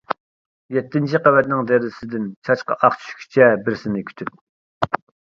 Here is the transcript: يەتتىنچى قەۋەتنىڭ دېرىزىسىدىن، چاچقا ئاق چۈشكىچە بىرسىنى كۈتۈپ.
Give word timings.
يەتتىنچى 0.75 1.19
قەۋەتنىڭ 1.25 1.67
دېرىزىسىدىن، 1.71 2.25
چاچقا 2.49 2.77
ئاق 2.87 2.97
چۈشكىچە 3.03 3.51
بىرسىنى 3.67 4.01
كۈتۈپ. 4.09 4.97